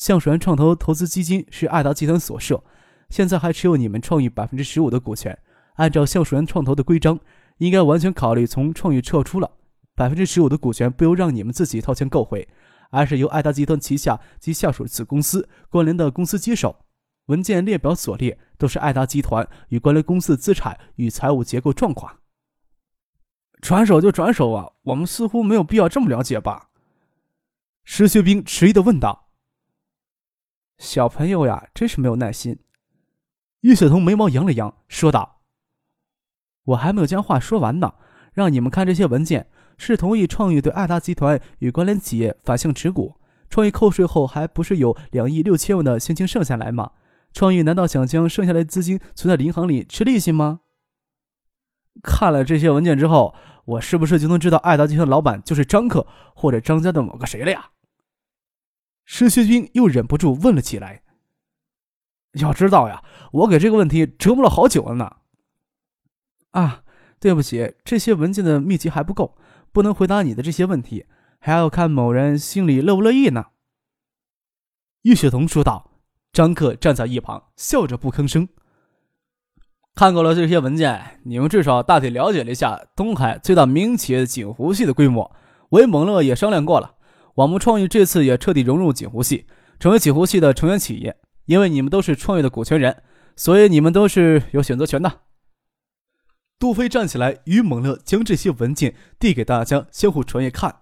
[0.00, 2.64] 橡树园创投投资基金是爱达集团所设，
[3.10, 5.38] 现在还持有你们创意百分之十五的股权。
[5.74, 7.20] 按照橡树园创投的规章，
[7.58, 9.58] 应该完全考虑从创意撤出了。
[9.94, 12.48] 百分之十五的股权不由让你们自己掏钱购回，
[12.88, 16.86] 而是由爱达集团旗下及下属子公司关联的公司接手。
[17.26, 22.20] 文件列表所列都是爱达集团与关联公司的资产与财务结构状况。
[23.60, 26.70] 转手就转手啊，我们似乎没有必要这么了解吧？
[27.84, 29.26] 石学兵迟疑的问道。
[30.80, 32.58] 小朋友呀，真是没有耐心。
[33.60, 35.42] 叶晓彤眉毛扬了扬，说道
[36.64, 37.92] ：“我还没有将话说完呢，
[38.32, 43.16] 让你们看这些文件，是同意创意对爱达集团与关联企业反向持股。
[43.50, 46.92] 创意扣税后，还不是有两亿六千万的现金剩下来吗？
[47.34, 50.60] 创意难道想将剩下来的资金存在银行里吃利息吗？
[52.02, 53.34] 看了这些文件之后，
[53.66, 57.68] 我是不是就能知道爱达集团老板就是张克或者张家的某个谁了呀？”
[59.12, 61.02] 石学军又忍不住问了起来
[62.38, 65.16] ：“要知道呀，我给这个问题折磨了好久了呢。”
[66.52, 66.84] 啊，
[67.18, 69.36] 对不起，这些文件的秘籍还不够，
[69.72, 71.06] 不能回答你的这些问题，
[71.40, 73.46] 还要看某人心里乐不乐意呢。”
[75.02, 75.90] 叶雪彤说道。
[76.32, 78.48] 张克站在一旁，笑着不吭声。
[79.96, 85.34] 看过了这些文件，你们至少大体了解了一下东海最大民营企业的锦湖系的规模。
[85.70, 86.94] 我与蒙乐也商量过了。
[87.40, 89.46] 我们创意这次也彻底融入锦湖系，
[89.78, 91.16] 成为锦湖系的成员企业。
[91.46, 93.02] 因为你们都是创业的股权人，
[93.34, 95.22] 所以你们都是有选择权的。
[96.58, 100.80] 杜飞站起来，与蒙乐将这些文件递给大家，相互传阅看。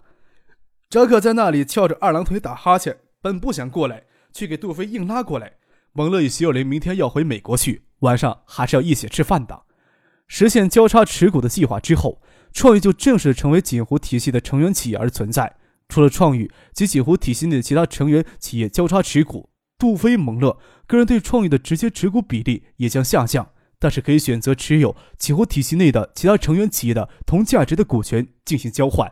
[0.90, 4.02] 扎克在那里翘着二郎腿打哈欠，本不想过来，
[4.32, 5.52] 却给杜飞硬拉过来。
[5.92, 9.62] 蒙乐与徐有林明天要回美国去，晚上还是要一起吃饭的。
[10.26, 12.20] 实现交叉持股的计划之后，
[12.52, 15.54] 创意就正式成为锦湖体系的成员企业而存在。
[15.88, 29.10] 除了创宇及锦湖体系内的其他成员企业交叉持股，杜飞、蒙乐个人对创宇的直接持股比例也将下降，但是可以选择持有锦湖体系内的其他成员企业的同价值的股权进行交换。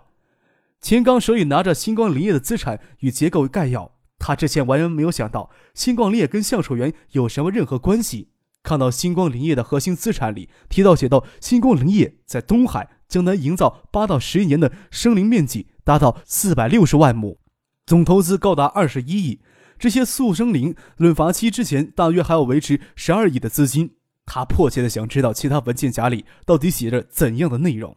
[0.83, 8.29] 钱刚手里拿着星光林业的资产与结构概要，他之前完全没有想到星光林业跟橡树园有什么任何关系。
[8.63, 12.91] 看到星光林业的核心资产里提到写到星光林业在东海。
[13.09, 17.39] 将能营造八到十年的生林面积达到四百六十万亩，
[17.87, 19.41] 总投资高达二十一亿。
[19.79, 23.93] 这些速生林论伐期之前大约还要维持十二亿的资金。
[24.25, 27.97] 他迫切的想知道其他文件夹里到底写着怎样的内容。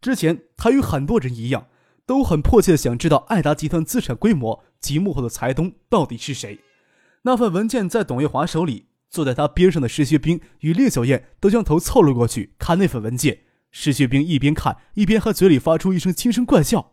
[0.00, 1.66] 之前他与很多人一样，
[2.06, 6.60] 都很迫切的想知道爱达集团资产规模及幕后的财东到底是谁。
[7.22, 13.40] 那份文件在董月华手里，坐在他边上的石学兵与烈小燕都将头凑了过去看那份文件。
[13.72, 16.92] 石学兵一边看一边还嘴里发出一声轻声怪笑：“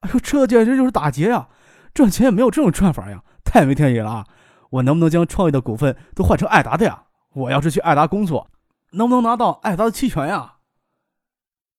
[0.00, 1.48] 哎呦，这简直就是打劫呀！
[1.94, 4.24] 赚钱也没有这种赚法呀，太没天理了！
[4.70, 7.04] 我能不能将创业的股份都换成爱达的呀？
[7.32, 8.50] 我要是去爱达工作，
[8.92, 10.56] 能不能拿到爱达的期权呀？”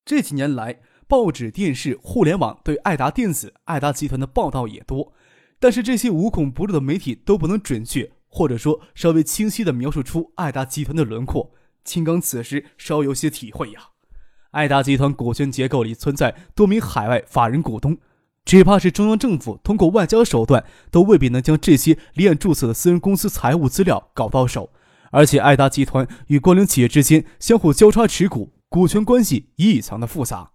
[0.03, 5.13] 这几年来，报纸、电视、互联网对爱达电子、爱达集团的报道也多，
[5.59, 11.51] 但是这些无孔不入的媒体都不能准确，或者说稍微清晰地描述出爱达集团的轮廓。
[11.83, 13.89] 青刚此时稍有些体会呀，
[14.52, 17.97] 爱达集团股权结构里存在多名海外法人股东，
[18.46, 24.69] 只怕是中央政府通过外交手段都未必能将这些离岸注册的私人公司财务资料搞到手。
[25.12, 30.52] 而且，爱达集团与关联企业之间相互交叉持股，股权关系异常的复杂。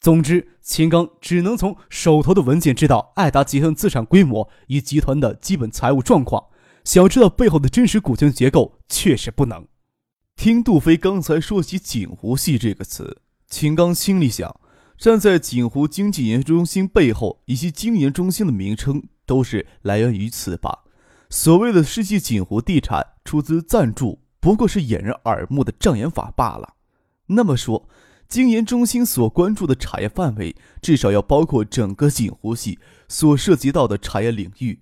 [0.00, 6.44] 总之，秦刚只能从手头的文件知道爱达集团资产规模与集团的基本财务状况，
[6.84, 9.66] 想知道背后的真实股权结构，确实不能。
[10.42, 14.58] 听杜飞刚才说起“锦湖系”这个词，秦刚心里想：
[14.96, 20.84] 站在锦湖经济研究中心背后，以及经研中心的名称都是来源于此吧。
[21.28, 26.76] 所谓的世纪锦湖地产出资赞助，不过是掩人耳目的障眼法罢了。
[27.26, 27.86] 那么说，
[28.26, 32.78] 经研中心所关注的产业范围，至少要包括整个锦湖系
[33.08, 34.80] 所涉及到的产业领域：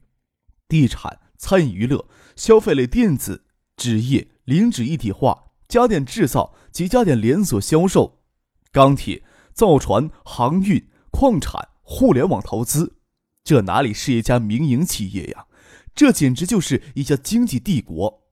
[0.69, 2.07] 地产、餐饮、娱乐、
[2.37, 3.43] 消费类、电子、
[3.77, 5.47] 纸业、零脂一体化。
[5.69, 8.23] 家电制造及家电连锁销售、
[8.73, 9.23] 钢铁、
[9.53, 12.97] 造船、航运、矿产、互联网投资，
[13.45, 15.47] 这哪里是一家民营企业呀？
[15.95, 18.23] 这简直就是一家经济帝国。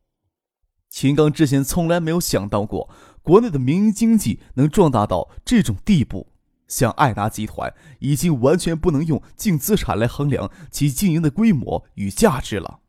[0.89, 2.89] 秦刚之前从来没有想到过，
[3.21, 6.33] 国内的民营经济能壮大到这种地步。
[6.69, 12.81] 像爱达集团，已经完全不能用净资产来衡量其经营的规模与价值了。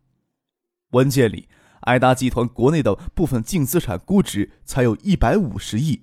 [0.91, 1.49] 文件里，
[1.81, 6.01] 爱达集团国内的部分净资产估值才有一百五十亿，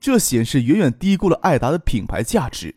[0.00, 2.74] 这显示远远低估了爱达的品牌价值。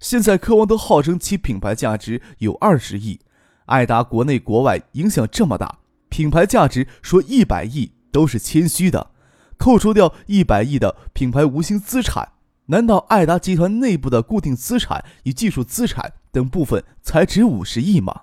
[0.00, 3.20] 现在科王都号称其品牌价值有二十亿，
[3.66, 5.78] 爱达国内国外影响这么大，
[6.08, 9.12] 品牌价值说一百亿都是谦虚的。
[9.56, 12.32] 扣除掉一百亿的品牌无形资产。
[12.66, 18.22] 难道爱达集团内部的固定资产与技术资产等部分才值五十亿吗？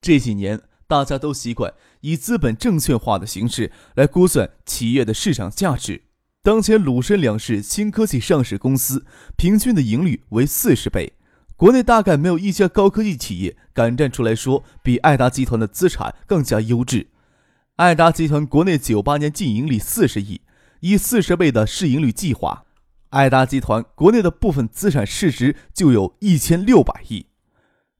[0.00, 0.60] 这几年
[0.92, 1.72] 大家都习惯
[2.02, 6.02] 以资本证券化的形式来估算企业的市场价值。
[6.42, 11.14] 当前鲁深两市新科技上市公司平均的盈率为四十倍，
[11.56, 17.06] 国内大概没有一家高科技企业敢站出来说比爱达集团的资产更加优质。
[17.76, 20.42] 爱达集团国内九八年净盈利四十亿，
[20.80, 22.66] 以四十倍的市盈率计划。
[23.08, 27.24] 爱达集团国内的部分资产市值就有一千六百亿。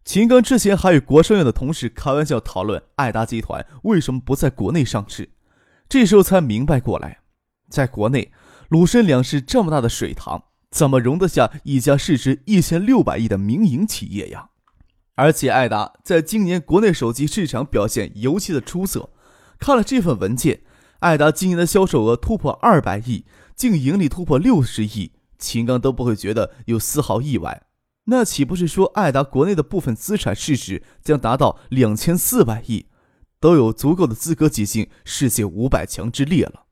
[0.04, 5.31] 秦刚之前还与国商院的同事开玩笑讨论爱达集团为什么不在国内上市，
[5.88, 7.20] 这时候才明白过来，
[7.69, 8.32] 在国内
[8.69, 14.49] 鲁深两市这么大的水塘，怎么容得下一家市值一千六百亿的民营企业呀？
[15.14, 19.10] 而且爱达在今年国内手机市场表现尤其的出色。
[19.58, 20.62] 看了这份文件，
[20.99, 23.25] 爱达今年的销售额突破二百亿。
[23.54, 27.62] 净盈利突破六十亿，秦刚都不会觉得有丝毫意外。
[28.04, 32.87] 那岂不是说爱达国内的部分资产市值将达到两千四百亿，
[33.38, 36.64] 都有足够的资格挤进世界五百强之列了？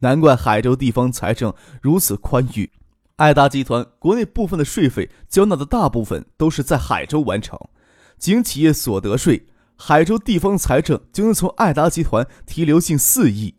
[0.00, 2.70] 难怪海州地方财政如此宽裕，
[3.16, 7.58] 爱达集团国内部分的税费交纳的大部分都是在海州完成，
[8.18, 9.46] 仅企业所得税，
[9.76, 13.54] 海州地方财政就能从爱达集团提留近四亿。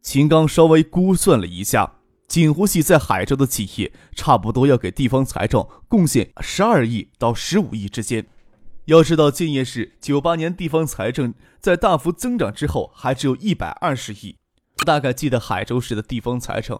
[0.00, 1.96] 秦刚稍微估算了一下，
[2.28, 8.26] 锦湖系在海州的企业差不多要给地方财政贡献十二亿到十五亿之间。
[8.84, 14.36] 要知道，建业市九八年地方财政在大幅增长之后，还只有一百二十亿。
[14.84, 16.78] 大概记得海州市的地方财政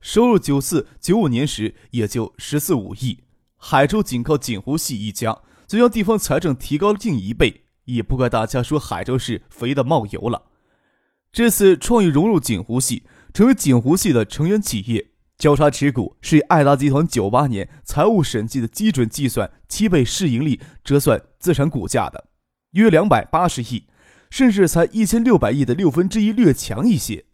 [0.00, 3.20] 收入九四九五年时也就十四五亿。
[3.56, 10.42] 海州仅靠锦湖系一家，就将地方财政提高了近一倍，也不怪大家说海州市肥的冒油了。
[11.32, 22.26] 这次创意融入锦湖系，成为锦湖系的成员企业，交叉持股是以爱达集团九八年财务审计的基准计算七倍市盈率折算资产股价的，
[22.72, 23.86] 约两百八十亿，
[24.30, 27.24] 甚至才一千六百亿的六分之一略强一些，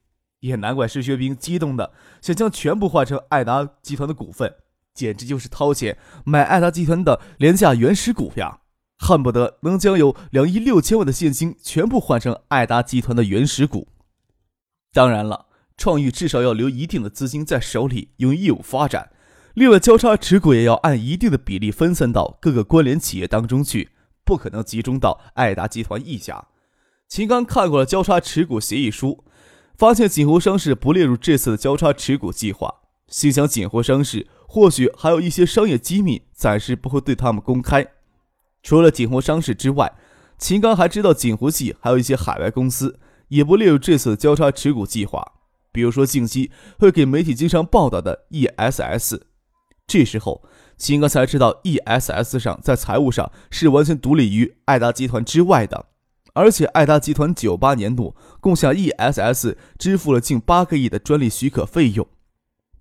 [0.41, 4.55] 也难怪石学兵激动的想将全部换成爱达集团的股份，
[4.95, 8.61] 简直就是掏钱买爱达集团的廉价原始股呀！
[8.99, 13.89] 恨不得能将有两亿六千万的现金全部换成爱达集团的原始股。
[14.95, 15.47] 当然了，
[15.77, 19.11] 创意至少要留一定的资金在手里用业务发展，
[19.55, 23.91] 另外交叉持股也要按一定的比例分散到各个关联企业当中去，
[24.25, 26.47] 不可能集中到爱达集团一家。
[27.09, 29.25] 秦刚看过了交叉持股协议书，
[29.77, 32.75] 发现锦湖商事不列入这次的交叉持股计划，
[33.09, 37.87] 心想锦湖商事或许还有一些商业机密，暂时不会对他们公开。
[38.63, 39.93] 除了锦湖商事之外，
[40.39, 42.99] 秦刚还知道锦湖系还有一些海外公司
[43.29, 45.35] 也不列入这次的交叉持股计划，
[45.77, 49.21] 比如说近期会给媒体经常报道的 ESS。
[49.87, 50.43] 这时候，
[50.79, 55.85] 秦刚才知道 ESS 上在财务上是完全独立于爱达集团之外的，
[56.33, 62.09] 而且爱达集团九八年度共向 ESS 支付了近八个亿的专利许可费用，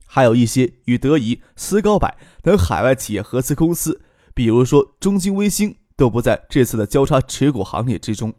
[0.08, 2.10] 还有一些与德仪、斯高柏
[2.42, 4.02] 等海外企业合资公司。
[4.34, 8.34] 比如说，中兴微星都不在这次的交叉持股行列之中。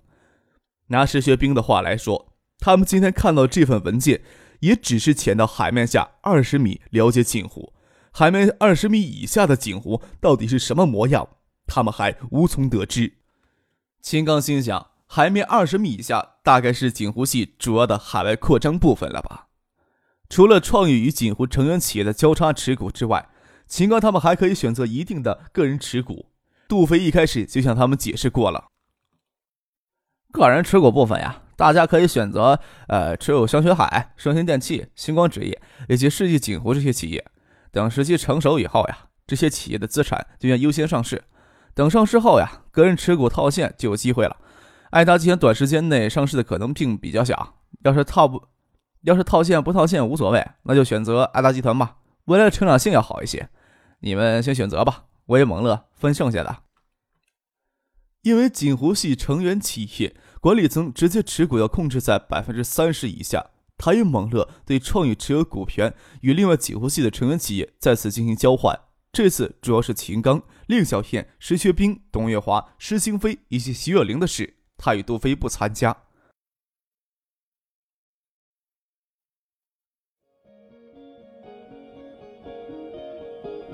[0.86, 4.22] 拿石学兵的话来说，他们今天看到这份文件，
[4.66, 7.72] 也只是潜到海面下二十米了解锦湖，
[8.12, 11.28] 海面二十米以下的锦湖到底是什么模样，
[11.66, 13.14] 他们还无从得知。
[14.02, 19.46] 秦刚心想，海面二十米以下大概是锦湖系主要的海外扩张部分了吧？
[20.28, 23.30] 除了创意与锦湖成员企业的交叉持股之外。
[23.68, 26.26] 秦刚他们还可以选择一定的个人持股，
[26.68, 28.68] 杜飞一开始就向他们解释过了。
[30.30, 37.24] 个人持股部分呀，大家可以选择呃持有香雪海、盛鑫电器、星光纸业以及世纪锦湖这些企业。
[37.72, 41.24] 等时机成熟以后呀，这些企业的资产就将优先上市。
[41.74, 44.36] 等上市后呀，个人持股套现就有机会了。
[44.90, 48.42] 爱达集团短时间内上市的可能性比较小，要是套不，
[49.02, 51.96] 要是套现不套现无所谓，那就选择爱达集团吧，
[52.26, 53.48] 未来的成长性要好一些。
[54.00, 56.58] 你们先选择吧，我也蒙乐分剩下的。
[58.22, 60.16] 因为锦湖系成员企业
[60.46, 68.78] 管理层直接持股要控制在百分之三十以下，他与蒙乐对创意持有股权与另外锦湖系的成员企业再次进行交换。
[69.10, 75.96] 这次主要是秦刚、令小燕、石学兵、董月华、施兴飞以及徐若琳的事，他与杜飞不参加。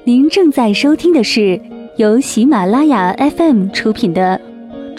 [0.07, 1.61] 您正在收听的是
[1.99, 4.38] 由喜马拉雅 FM 出品的《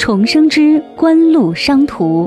[0.06, 2.26] 重生之官路商途》。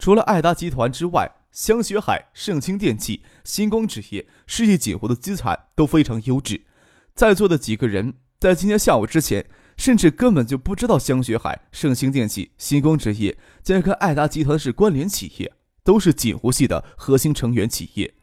[0.00, 6.66] 除了爱达集团之外，香雪海、盛清电器、星光纸业、世纪锦湖的资产都非常优质。
[7.14, 9.46] 在座的几个人在今天下午之前。
[9.76, 15.52] 甚至根本就不知道香雪海、盛兴电器、星光纸业竟然跟爱达集团是关联企业，
[15.84, 18.15] 都是锦湖系的核心成员企业。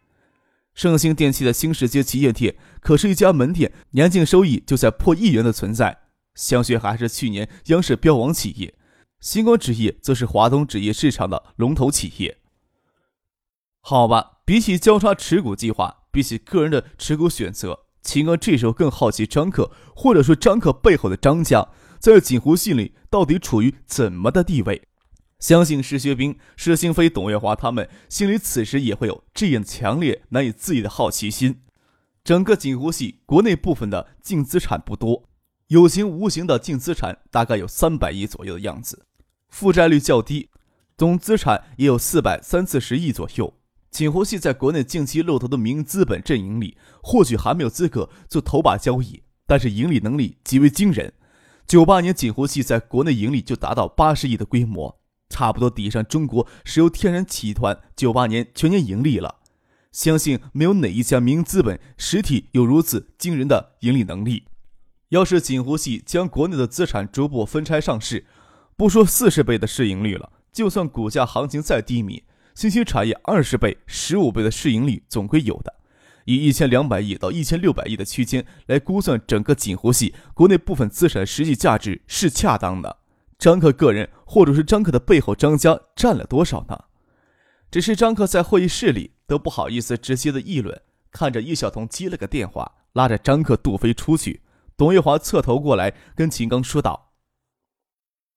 [0.74, 6.00] 盛兴电器的新世界旗舰店可是一家门店年净收益就在破亿元的存在。
[6.36, 8.74] 香雪还是去年央视标王企业，
[9.20, 12.40] 星光纸业则是华东纸业市场的龙头企业。
[13.82, 17.82] 好吧，比起交叉持股计划，比起个人的持股选择。
[18.02, 24.88] 秦刚这时候更好奇张克，或者说张克背后的张家，在锦湖系里到底处于怎么的地位？
[25.44, 31.60] 相信石学兵、石兴飞、董月华他们心里此时也会有这样强烈、难以自抑的好奇心。
[32.24, 35.28] 整个锦湖系国内部分的净资产不多，
[35.68, 39.06] 有形无形的净资产大概有三百亿左右的样子，
[39.50, 40.48] 负债率较低，
[40.96, 43.54] 总资产也有四百三四十亿左右。
[43.92, 51.12] 锦湖系在国内近期露头的民营资本阵营里，或许还没有资格做头把交易，但是盈利能力极为惊人。
[51.68, 55.02] 九八年锦湖系在国内盈利就达到八十亿的规模，
[55.34, 59.40] 差不多抵上中国石油天然气集团九八年全年盈利了。
[59.92, 64.46] 相信没有哪一家民营资本实体有如此惊人的盈利能力。
[65.10, 68.26] 要是锦湖系将国内的资产逐步分拆上市，
[68.76, 72.24] 不说四十倍的市盈率了，就算股价行情再低迷。
[72.56, 75.74] 新兴产业二十倍、十五倍的市盈率总归有的，
[76.26, 82.98] 以一千两百亿到一千六百亿的区间来估算整个锦湖系国内部分资产实际价值是恰当的。
[83.44, 86.86] 张克个人或者是张克的背后张家占了多少呢？
[87.70, 90.82] 只是张克在会议室里都不好意思直接的议论，
[91.12, 94.44] 看着易晓彤接了个电话，拉着张克、杜飞出去。
[94.78, 97.12] 董月华侧头过来跟秦刚说道：“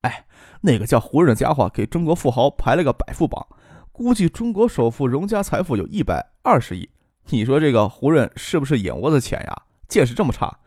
[0.02, 0.26] 哎，
[0.62, 3.46] 那个叫胡润的家伙给中国富豪排了个百富榜。”
[3.92, 6.90] 估计中国首富荣家财富有一百二十亿，
[7.26, 9.62] 你说这个胡润是不是眼窝子浅呀？
[9.86, 10.58] 见识这么差，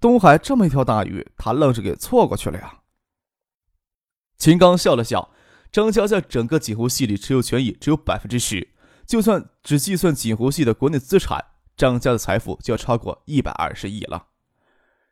[0.00, 2.78] 东海这么一条大鱼，他愣是给错过去了呀。
[4.42, 5.30] 秦刚笑了笑，
[5.70, 8.72] 张家在整个锦湖系里持有权益只有百分之十，
[9.06, 11.44] 就算只计算锦湖系的国内资产，
[11.76, 14.26] 张家的财富就要超过一百二十亿了。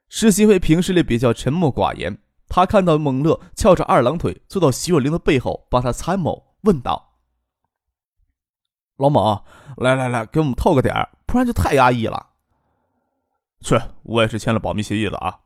[0.08, 2.18] 施新辉平时里比较沉默寡言，
[2.48, 7.20] 他看到蒙乐翘着二郎腿坐到徐若琳的背后帮他参谋，问道。
[8.96, 9.44] 老蒙，
[9.76, 12.30] 来来来，给我们透个点儿，不然就太压抑了。
[13.60, 15.38] 去，我也是签了保密协议了啊。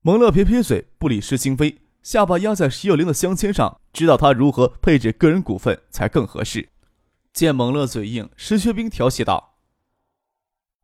[0.00, 6.68] 蒙乐撇撇嘴，不理施新飞，下巴压在石有灵的镶嵌上，知道他如何配置个人股份才更合适。
[7.32, 9.56] 见蒙乐嘴硬，石学兵调戏道：“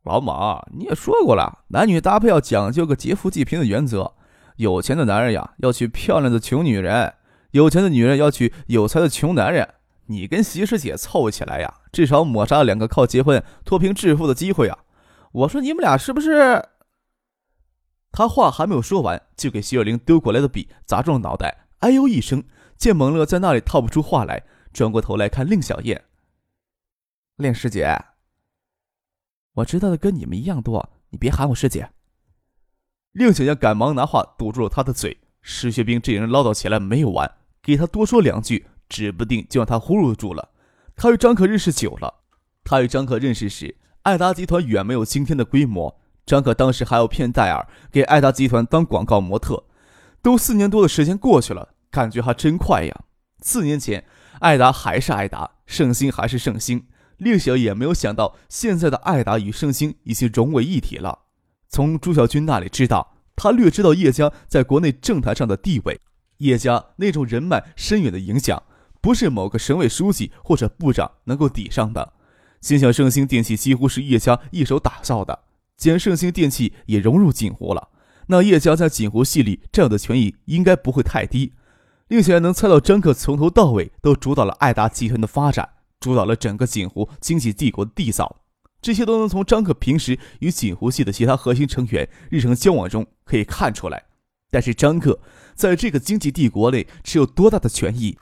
[0.03, 4.15] 老马，你也说过了，男女搭配要讲究个劫富济贫的原则。
[4.57, 7.13] 有钱的男人呀，要娶漂亮的穷女人；
[7.51, 9.75] 有钱的女人要娶有才的穷男人。”
[10.07, 14.79] 你跟席师姐凑起来呀，至少抹杀了两个靠结婚脱贫致富的机会啊！
[15.31, 16.61] 我说你们俩是不是？
[18.13, 22.41] 他话还没有说完，就给徐若琳丢过来的笔砸中了脑袋，哎呦一声。
[22.77, 26.03] 见蒙乐在那里套不出话来，转过头来看令小燕。
[27.37, 27.87] 令师姐，
[29.53, 31.89] 我知道的跟你们一样多，你别喊我师姐。
[33.13, 35.17] 令小燕赶忙拿话堵住了他的嘴。
[35.41, 37.29] 石学兵这人唠叨起来没有完，
[37.61, 38.67] 给他多说两句。
[38.89, 40.49] 指不定就让他忽悠住了。
[40.95, 42.13] 他与张可认识久了，
[42.63, 45.99] 他与张可认识时，爱达集团远没有今天的规模。
[46.25, 49.63] 张可当时还要骗戴尔给爱达集团当广告模特。
[50.21, 53.03] 都四年多的时间过去了，感觉还真快呀。
[53.41, 54.05] 四年前，
[54.39, 56.87] 爱达还是爱达，盛兴还是盛兴。
[57.17, 61.19] 令小也没有想到，现在的爱达与盛兴已经融为一体了。
[61.69, 65.99] 从朱小军那里知道，他略知道叶家在国内政坛上的地位，
[66.37, 68.63] 叶家那种人脉深远的影响。
[69.01, 72.13] 不是某个省委书记或者部长能够抵上的。
[72.61, 75.39] 心想盛兴电器几乎是叶家一手打造的，
[75.83, 77.89] 既然盛兴电器也融入锦湖了，
[78.27, 81.51] 那叶家在锦湖系里占有的权益应该不会太低。
[82.07, 85.67] 令小能猜到张克从头到尾都主导了爱达集团的发展，
[85.99, 88.37] 主导了整个锦湖经济帝国的缔造。
[88.81, 94.05] 这些都能从张克平时与锦湖系的其他核心成员日常交往中可以看出来。
[94.49, 95.19] 但是张克
[95.53, 98.17] 在这个经济帝国内持有多大的权益，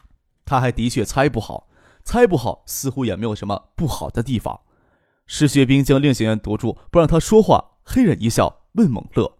[0.45, 1.67] 他还的确猜不好。
[2.03, 4.61] 猜不好，似乎也没有什么不好的地方。
[5.33, 9.37] 石学兵将令行员堵住，不让他说话，黑人一笑，问蒙乐：“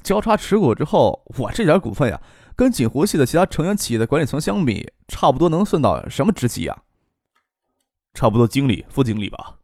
[0.00, 2.22] 交叉持股之后，我这点股份呀，
[2.54, 6.84] 跟锦湖系的其他成员企业的管理层相比，差不多能算到什么职级呀？
[8.14, 9.58] 差不多经理、副经理吧。”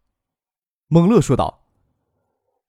[0.91, 1.69] 蒙乐说道：“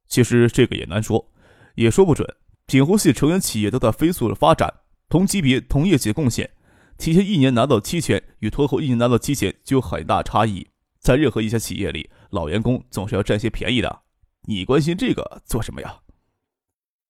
[0.08, 1.32] 其实这个也难说，
[1.74, 2.36] 也说不准。
[2.68, 4.72] 锦湖系成员企业都在飞速的发展，
[5.10, 6.51] 同级别、同业绩贡献。”
[7.00, 10.68] 提前一年拿到期权与拖后一年拿到期权就有很大差异，
[11.01, 14.03] 在任何一家企业里，老员工总是要占些便宜的。
[14.43, 15.98] 你关心这个做什么呀？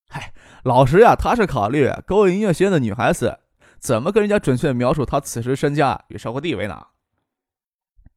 [0.10, 0.34] 嗨，
[0.64, 3.40] 老实呀，他是考虑勾引音乐学院的女孩子，
[3.80, 6.88] 怎么跟人家准确描述他此时身价与社会地位呢？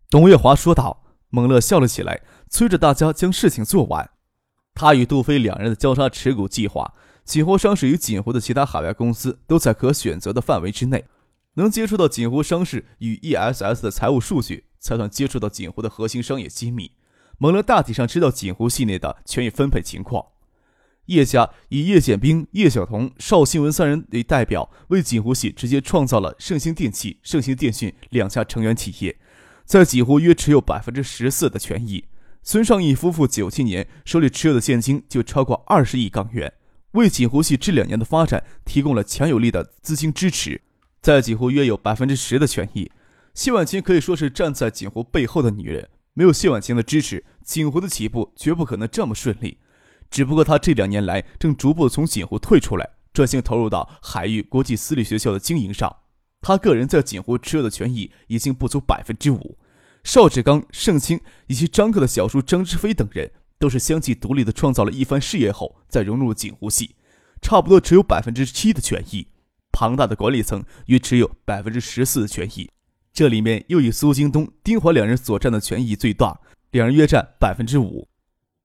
[0.09, 1.03] 董月华说道。
[1.31, 4.09] 蒙乐笑了起来，催着大家将事情做完。
[4.73, 11.07] 他与杜飞两人的交叉持股计划，锦湖商事与锦湖的其他海外公司都在可选择的范围之内。
[11.55, 16.91] 能接触到锦湖商事与 ESS 的财务数据，才算接触到锦湖的核心商业机密。
[17.39, 20.27] 蒙乐大体上知道锦湖系内的权益分配情况。
[21.07, 29.17] 叶家以叶剑兵、叶晓彤、邵新文三人为代表，为锦湖系直接创造了盛兴电器、盛兴电讯两家成员企业，
[29.65, 32.05] 在锦湖约持有百分之十四的权益。
[32.43, 36.53] 孙尚义夫妇九七年手里持有的现金就超过二十亿港元，
[36.93, 40.61] 为锦湖系这两年的发展提供了强有力的资金支持。
[41.01, 42.91] 在锦湖约有百分之十的权益，
[43.35, 45.91] 谢婉晴可以说是站在锦湖背后的女人。
[46.13, 49.59] 没有谢婉晴的支持，锦湖的起步绝不可能这么顺利。
[50.09, 55.97] 只不过她这两年来正逐步从锦湖退出来，专心投入到海域国际私立学校的经营上。
[56.41, 59.59] 她个人在锦湖持有的权益已经不足百分之五。
[60.05, 66.95] 邵志刚、盛清以及张克的小叔张之飞等人，都是相继独立的创造了一番事业后再融入锦湖系，
[67.43, 69.27] 差不多只有百分之七的权益。
[69.73, 72.71] 庞大的管理层约持有百分之十四的权益，
[73.15, 76.41] 这里面又以苏京东、丁华两人所占的权益最大，
[76.73, 78.09] 两人约占百分之五。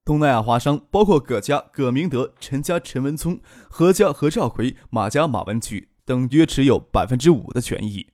[0.04, 8.08] 东南亚华商包括葛家葛明德、陈家陈文聪、何家何兆奎、马家马文举等约持有百分之五的权益。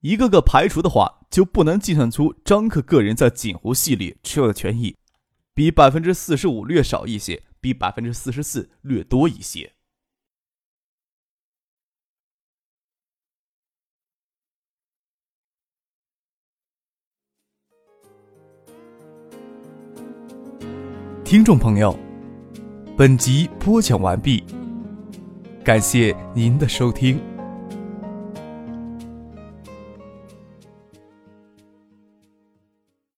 [0.00, 4.96] 一个个排除的话，就不难计算出张克个人在锦湖系列持有的权益，
[5.52, 9.74] 比百分之四十五略少一些，比百分之四十四略多一些。
[21.28, 21.94] 听众朋友，
[22.96, 24.42] 本集播讲完毕，
[25.62, 27.20] 感谢您的收听。